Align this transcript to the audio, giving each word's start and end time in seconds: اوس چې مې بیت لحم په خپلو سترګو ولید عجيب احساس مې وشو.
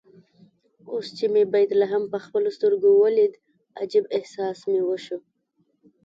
اوس 0.91 1.07
چې 1.17 1.25
مې 1.33 1.43
بیت 1.53 1.69
لحم 1.81 2.03
په 2.11 2.17
خپلو 2.25 2.49
سترګو 2.57 2.89
ولید 3.03 3.33
عجيب 3.79 4.05
احساس 4.17 4.59
مې 4.69 4.81
وشو. 4.83 5.17